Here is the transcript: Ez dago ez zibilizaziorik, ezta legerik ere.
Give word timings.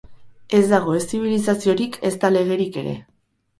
Ez 0.59 0.61
dago 0.71 0.95
ez 0.99 1.01
zibilizaziorik, 1.11 2.01
ezta 2.11 2.35
legerik 2.35 2.83
ere. 2.85 2.99